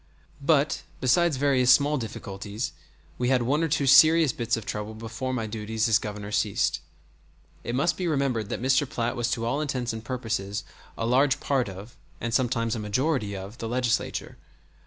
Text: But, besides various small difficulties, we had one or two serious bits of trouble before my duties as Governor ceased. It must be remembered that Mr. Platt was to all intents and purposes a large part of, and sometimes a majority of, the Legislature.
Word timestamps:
But, 0.41 0.81
besides 0.99 1.37
various 1.37 1.69
small 1.69 1.95
difficulties, 1.99 2.71
we 3.19 3.29
had 3.29 3.43
one 3.43 3.61
or 3.61 3.67
two 3.67 3.85
serious 3.85 4.33
bits 4.33 4.57
of 4.57 4.65
trouble 4.65 4.95
before 4.95 5.31
my 5.31 5.45
duties 5.45 5.87
as 5.87 5.99
Governor 5.99 6.31
ceased. 6.31 6.79
It 7.63 7.75
must 7.75 7.97
be 7.97 8.07
remembered 8.07 8.49
that 8.49 8.63
Mr. 8.63 8.89
Platt 8.89 9.15
was 9.15 9.29
to 9.29 9.45
all 9.45 9.61
intents 9.61 9.93
and 9.93 10.03
purposes 10.03 10.63
a 10.97 11.05
large 11.05 11.39
part 11.39 11.69
of, 11.69 11.95
and 12.19 12.33
sometimes 12.33 12.73
a 12.73 12.79
majority 12.79 13.37
of, 13.37 13.59
the 13.59 13.69
Legislature. 13.69 14.37